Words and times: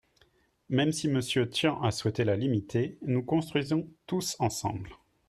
Même 0.69 0.93
si 0.93 1.07
Monsieur 1.07 1.47
Tian 1.51 1.79
a 1.83 1.91
souhaité 1.91 2.23
la 2.23 2.35
limiter, 2.35 2.97
Nous 3.05 3.21
construisons 3.21 3.87
tous 4.07 4.35
ensemble 4.39 4.89